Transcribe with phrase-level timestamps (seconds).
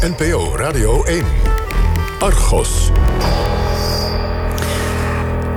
[0.00, 1.24] NPO Radio 1.
[2.18, 2.90] Argos.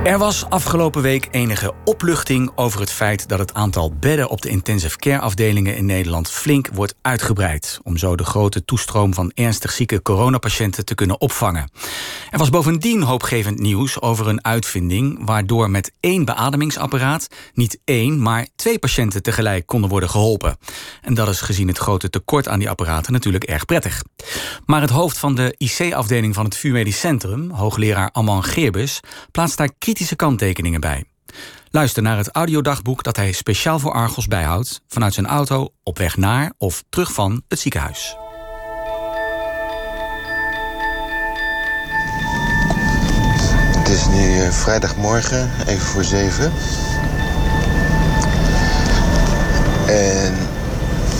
[0.04, 4.48] Er was afgelopen week enige opluchting over het feit dat het aantal bedden op de
[4.48, 7.80] intensive care afdelingen in Nederland flink wordt uitgebreid.
[7.82, 11.70] Om zo de grote toestroom van ernstig zieke coronapatiënten te kunnen opvangen.
[12.34, 18.48] Er was bovendien hoopgevend nieuws over een uitvinding waardoor met één beademingsapparaat niet één, maar
[18.56, 20.56] twee patiënten tegelijk konden worden geholpen.
[21.00, 24.02] En dat is gezien het grote tekort aan die apparaten natuurlijk erg prettig.
[24.66, 29.74] Maar het hoofd van de IC-afdeling van het VU Centrum, hoogleraar Amman Geerbus, plaatst daar
[29.78, 31.04] kritische kanttekeningen bij.
[31.70, 36.16] Luister naar het audiodagboek dat hij speciaal voor Argos bijhoudt vanuit zijn auto op weg
[36.16, 38.16] naar of terug van het ziekenhuis.
[44.44, 46.52] Eh, vrijdagmorgen, even voor zeven.
[49.86, 50.34] En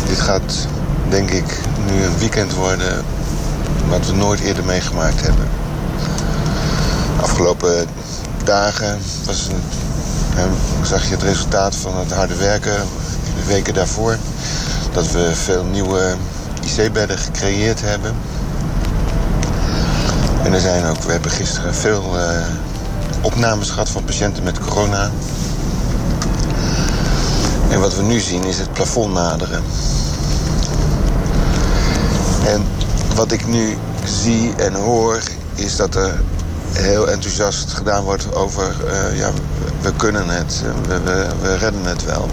[0.09, 0.67] dit gaat,
[1.09, 3.05] denk ik, nu een weekend worden
[3.89, 5.49] wat we nooit eerder meegemaakt hebben.
[7.21, 7.87] Afgelopen
[8.45, 9.49] dagen was
[10.83, 12.77] zag je het resultaat van het harde werken
[13.37, 14.17] de weken daarvoor.
[14.93, 16.15] Dat we veel nieuwe
[16.63, 18.15] IC-bedden gecreëerd hebben.
[20.43, 22.47] En er zijn ook, we hebben gisteren veel uh,
[23.25, 25.11] opnames gehad van patiënten met corona.
[27.71, 29.63] En wat we nu zien is het plafond naderen.
[32.47, 32.65] En
[33.15, 35.21] wat ik nu zie en hoor
[35.55, 36.21] is dat er
[36.73, 38.77] heel enthousiast gedaan wordt over...
[38.87, 39.31] Uh, ja,
[39.81, 42.29] we kunnen het, we, we, we, redden het wel.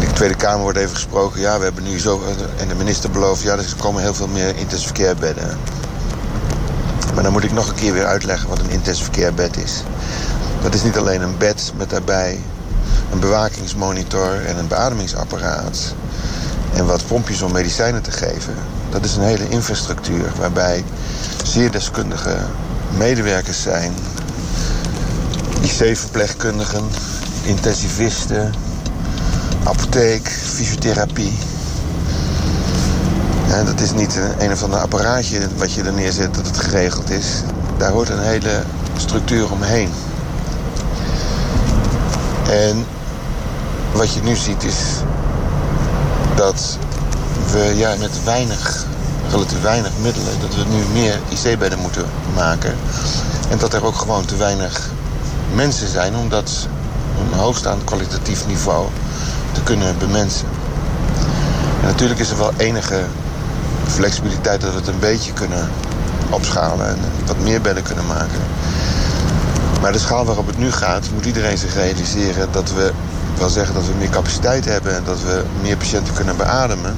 [0.00, 1.40] In de Tweede Kamer wordt even gesproken...
[1.40, 2.22] ja, we hebben nu zo...
[2.56, 3.42] en de minister belooft...
[3.42, 5.58] ja, er komen heel veel meer intensive care bedden.
[7.16, 9.82] Maar dan moet ik nog een keer weer uitleggen wat een intensive care bed is.
[10.62, 12.40] Dat is niet alleen een bed met daarbij
[13.12, 15.94] een bewakingsmonitor en een beademingsapparaat...
[16.74, 18.54] en wat pompjes om medicijnen te geven.
[18.90, 20.84] Dat is een hele infrastructuur waarbij
[21.44, 22.36] zeer deskundige
[22.96, 23.92] medewerkers zijn.
[25.60, 26.84] IC-verpleegkundigen,
[27.42, 28.54] intensivisten,
[29.64, 31.38] apotheek, fysiotherapie.
[33.64, 37.10] Dat is niet een, een of ander apparaatje wat je er neerzet dat het geregeld
[37.10, 37.26] is.
[37.76, 38.62] Daar hoort een hele
[38.96, 39.90] structuur omheen.
[42.50, 42.86] En
[43.92, 44.76] wat je nu ziet is
[46.34, 46.78] dat
[47.52, 48.86] we ja, met weinig,
[49.30, 52.74] relatief weinig middelen, dat we nu meer IC-bedden moeten maken.
[53.50, 54.90] En dat er ook gewoon te weinig
[55.54, 56.68] mensen zijn om dat
[57.20, 58.86] een hoogstaand kwalitatief niveau
[59.52, 60.48] te kunnen bemensen.
[61.80, 63.04] En natuurlijk is er wel enige
[63.86, 65.68] flexibiliteit dat we het een beetje kunnen
[66.30, 68.40] opschalen en wat meer bedden kunnen maken.
[69.80, 72.92] Maar de schaal waarop het nu gaat, moet iedereen zich realiseren dat we
[73.38, 76.96] wel zeggen dat we meer capaciteit hebben en dat we meer patiënten kunnen beademen.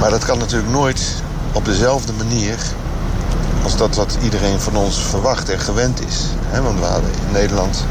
[0.00, 2.58] Maar dat kan natuurlijk nooit op dezelfde manier
[3.62, 6.24] als dat wat iedereen van ons verwacht en gewend is.
[6.62, 7.84] want we hadden in Nederland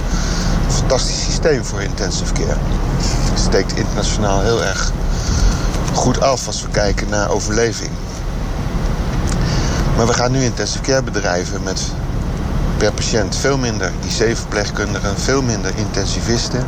[0.65, 2.57] een fantastisch systeem voor intensive care.
[3.29, 4.91] Het steekt internationaal heel erg
[5.95, 7.89] goed af als we kijken naar overleving.
[9.97, 11.81] Maar we gaan nu intensive care bedrijven met
[12.77, 16.63] per patiënt veel minder IC-verpleegkundigen, veel minder intensivisten.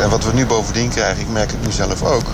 [0.00, 2.26] En wat we nu bovendien krijgen, ik merk het nu zelf ook.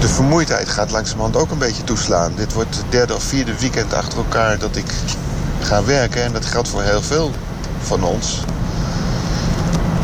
[0.00, 2.32] De vermoeidheid gaat langzamerhand ook een beetje toeslaan.
[2.36, 4.92] Dit wordt het derde of vierde weekend achter elkaar dat ik
[5.60, 6.22] ga werken.
[6.22, 7.30] En dat geldt voor heel veel
[7.82, 8.44] van ons.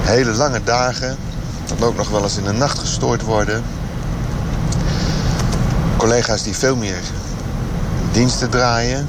[0.00, 1.16] Hele lange dagen.
[1.66, 3.64] Dat ook nog wel eens in de nacht gestoord worden.
[5.96, 7.00] Collega's die veel meer
[8.12, 9.08] diensten draaien.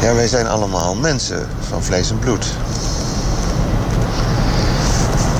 [0.00, 2.46] Ja, wij zijn allemaal mensen van vlees en bloed.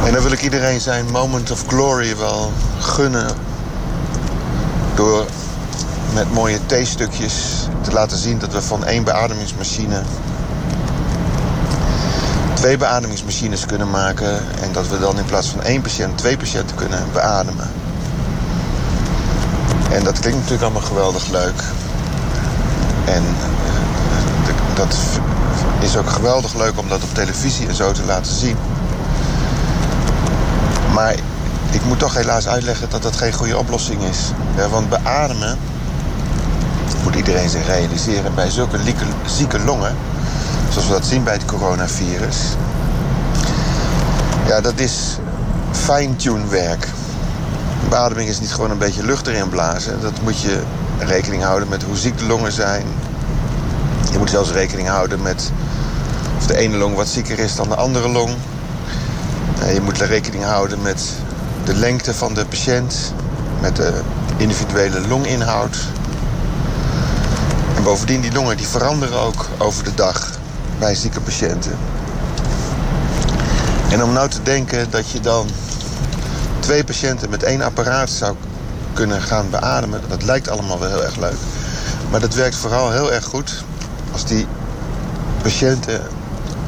[0.05, 3.31] En dan wil ik iedereen zijn moment of glory wel gunnen.
[4.95, 5.27] Door
[6.15, 7.35] met mooie theestukjes
[7.81, 10.03] te laten zien dat we van één beademingsmachine
[12.65, 14.39] twee beademingsmachines kunnen maken.
[14.63, 17.71] En dat we dan in plaats van één patiënt twee patiënten kunnen beademen.
[19.91, 21.63] En dat klinkt natuurlijk allemaal geweldig leuk.
[23.05, 24.97] En eh, dat
[25.81, 28.57] is ook geweldig leuk om dat op televisie en zo te laten zien.
[30.93, 31.15] Maar
[31.71, 34.19] ik moet toch helaas uitleggen dat dat geen goede oplossing is.
[34.71, 35.59] Want beademen,
[37.03, 38.79] moet iedereen zich realiseren, bij zulke
[39.27, 39.97] zieke longen,
[40.75, 42.39] zoals we dat zien bij het coronavirus,
[44.47, 45.19] ja, dat is
[45.71, 46.89] fine-tune werk.
[47.89, 50.01] Beademing is niet gewoon een beetje lucht erin blazen.
[50.01, 50.63] Dat moet je
[50.99, 52.87] rekening houden met hoe ziek de longen zijn.
[54.13, 55.53] Je moet zelfs rekening houden met
[56.37, 58.31] of de ene long wat zieker is dan de andere long.
[59.75, 61.03] Je moet rekening houden met
[61.65, 63.13] de lengte van de patiënt
[63.61, 64.01] met de
[64.37, 65.77] individuele longinhoud.
[67.77, 70.34] En bovendien, die longen die veranderen ook over de dag
[70.93, 71.79] zieke patiënten.
[73.91, 75.47] En om nou te denken dat je dan
[76.61, 78.37] twee patiënten met één apparaat zou
[78.93, 81.39] kunnen gaan beademen, dat lijkt allemaal wel heel erg leuk.
[82.11, 83.65] Maar dat werkt vooral heel erg goed
[84.13, 84.47] als die
[85.43, 86.01] patiënten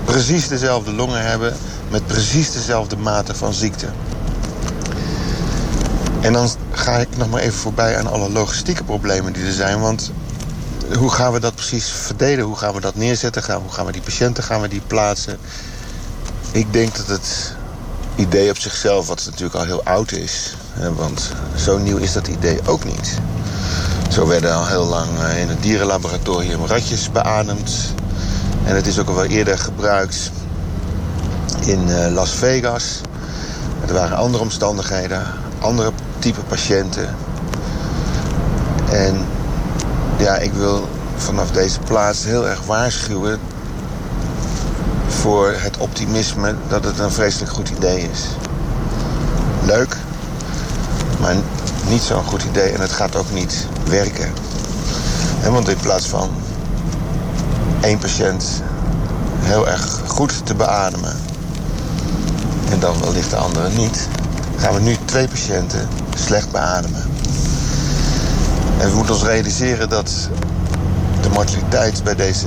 [0.04, 1.56] precies dezelfde longen hebben
[1.90, 3.86] met precies dezelfde mate van ziekte.
[6.20, 9.80] En dan ga ik nog maar even voorbij aan alle logistieke problemen die er zijn.
[9.80, 10.10] Want
[10.94, 12.44] hoe gaan we dat precies verdelen?
[12.44, 13.54] Hoe gaan we dat neerzetten?
[13.54, 15.38] Hoe gaan we die patiënten gaan we die plaatsen?
[16.52, 17.54] Ik denk dat het
[18.14, 20.56] idee op zichzelf, wat natuurlijk al heel oud is...
[20.96, 23.18] want zo nieuw is dat idee ook niet.
[24.10, 27.94] Zo werden al heel lang eh, in het dierenlaboratorium ratjes beademd.
[28.64, 30.30] En het is ook al wel eerder gebruikt
[31.66, 33.00] in eh, Las Vegas.
[33.86, 35.22] Er waren andere omstandigheden,
[35.60, 37.14] andere type patiënten.
[38.90, 39.26] En
[40.18, 43.40] ja, ik wil vanaf deze plaats heel erg waarschuwen
[45.08, 48.20] voor het optimisme dat het een vreselijk goed idee is.
[49.64, 49.96] Leuk,
[51.20, 51.34] maar
[51.88, 54.32] niet zo'n goed idee en het gaat ook niet werken.
[55.50, 56.30] want in plaats van
[57.80, 58.62] één patiënt
[59.40, 61.16] heel erg goed te beademen
[62.70, 64.08] en dan wellicht de andere niet,
[64.56, 67.02] gaan we nu twee patiënten slecht beademen.
[68.78, 70.10] En we moeten ons realiseren dat
[71.22, 72.46] de mortaliteit bij deze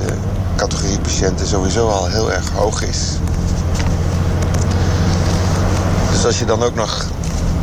[0.56, 2.98] categorie patiënten sowieso al heel erg hoog is.
[6.10, 7.06] Dus als je dan ook nog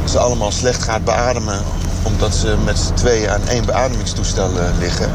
[0.05, 1.59] ze allemaal slecht gaat beademen...
[2.03, 5.09] omdat ze met z'n tweeën aan één beademingstoestel eh, liggen...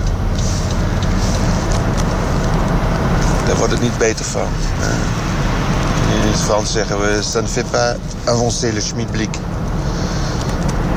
[3.47, 4.49] daar wordt het niet beter van.
[6.23, 7.23] In het Frans zeggen we...
[7.47, 7.95] fait pas
[8.25, 9.39] avancer le schmidblik.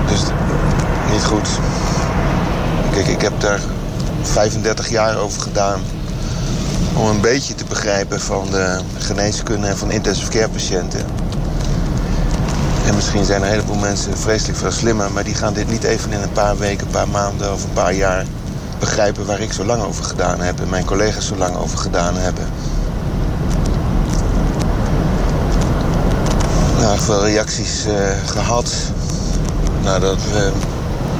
[0.07, 0.21] Dus
[1.11, 1.47] niet goed.
[2.95, 3.59] Kijk, ik heb daar
[4.21, 5.81] 35 jaar over gedaan
[6.93, 11.05] om een beetje te begrijpen van de geneeskunde en van intensive care patiënten.
[12.85, 15.83] En misschien zijn er een heleboel mensen vreselijk veel slimmer, maar die gaan dit niet
[15.83, 18.25] even in een paar weken, een paar maanden of een paar jaar
[18.79, 22.15] begrijpen waar ik zo lang over gedaan heb en mijn collega's zo lang over gedaan
[22.15, 22.45] hebben.
[26.79, 27.93] Nou, veel reacties uh,
[28.25, 28.73] gehad
[29.83, 30.51] nadat we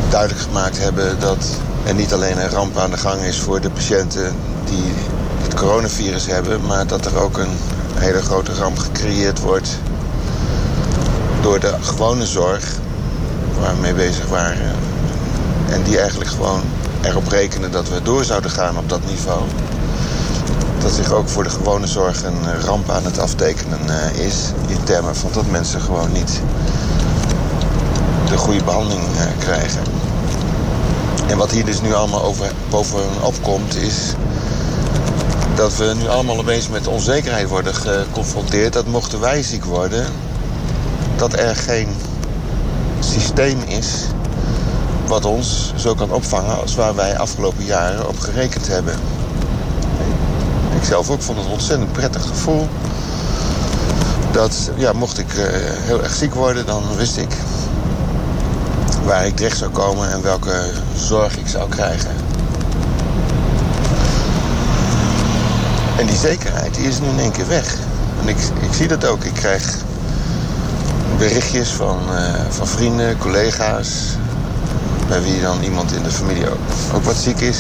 [0.10, 1.46] duidelijk gemaakt hebben dat
[1.86, 4.36] er niet alleen een ramp aan de gang is voor de patiënten
[4.66, 4.94] die
[5.42, 7.58] het coronavirus hebben, maar dat er ook een
[7.96, 9.78] hele grote ramp gecreëerd wordt
[11.42, 12.76] door de gewone zorg
[13.60, 14.76] waar we mee bezig waren.
[15.70, 16.62] En die eigenlijk gewoon
[17.02, 19.42] erop rekenen dat we door zouden gaan op dat niveau.
[20.80, 24.36] Dat zich ook voor de gewone zorg een ramp aan het aftekenen eh, is.
[24.68, 26.42] In termen van dat mensen gewoon niet
[28.30, 29.82] de goede behandeling eh, krijgen.
[31.28, 34.14] En wat hier dus nu allemaal over, bovenop komt, is
[35.56, 38.74] dat we nu allemaal opeens met onzekerheid worden geconfronteerd.
[38.74, 40.06] Dat mochten wij ziek worden,
[41.16, 41.88] dat er geen
[43.00, 43.88] systeem is
[45.08, 48.94] wat ons zo kan opvangen als waar wij afgelopen jaren op gerekend hebben.
[50.76, 52.68] Ik zelf ook vond het ontzettend prettig gevoel.
[54.32, 57.30] Dat ja, mocht ik uh, heel erg ziek worden, dan wist ik
[59.06, 62.10] waar ik terecht zou komen en welke zorg ik zou krijgen.
[65.98, 67.76] En die zekerheid die is nu in één keer weg.
[68.22, 69.24] En ik, ik zie dat ook.
[69.24, 69.76] Ik krijg
[71.18, 73.90] berichtjes van, uh, van vrienden, collega's...
[75.08, 76.50] bij wie dan iemand in de familie
[76.94, 77.60] ook, wat ziek is.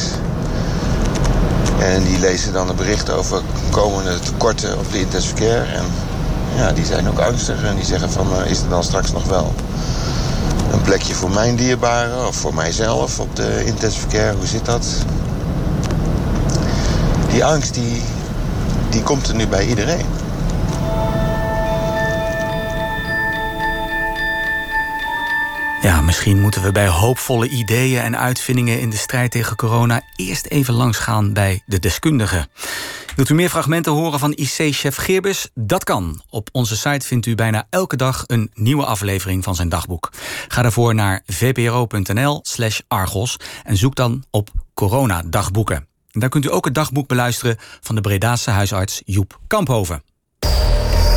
[1.79, 5.65] En die lezen dan een bericht over komende tekorten op de intensive care.
[5.65, 5.85] En
[6.55, 8.27] ja, die zijn ook angstig en die zeggen van...
[8.31, 9.53] Uh, is er dan straks nog wel
[10.72, 14.36] een plekje voor mijn dierbaren of voor mijzelf op de intensive care.
[14.36, 15.05] Hoe zit dat?
[17.29, 18.01] Die angst die,
[18.89, 20.05] die komt er nu bij iedereen.
[25.81, 30.45] Ja, misschien moeten we bij hoopvolle ideeën en uitvindingen in de strijd tegen corona eerst
[30.45, 32.48] even langsgaan bij de deskundigen.
[33.15, 35.50] Wilt u meer fragmenten horen van IC-chef Geerbus?
[35.53, 36.22] Dat kan.
[36.29, 40.10] Op onze site vindt u bijna elke dag een nieuwe aflevering van zijn dagboek.
[40.48, 45.88] Ga daarvoor naar vpro.nl/slash argos en zoek dan op coronadagboeken.
[46.12, 50.03] Daar kunt u ook het dagboek beluisteren van de Bredaanse huisarts Joep Kamphoven.